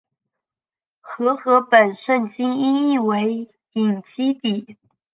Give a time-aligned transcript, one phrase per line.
[0.99, 4.75] 和合本圣经音译为隐基底。